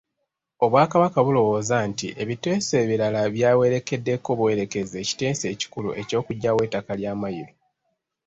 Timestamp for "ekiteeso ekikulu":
5.03-5.89